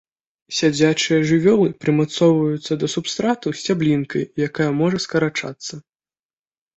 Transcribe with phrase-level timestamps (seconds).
[0.59, 5.73] Сядзячыя жывёлы, прымацоўваюцца да субстрату сцяблінкай, якая можа скарачацца.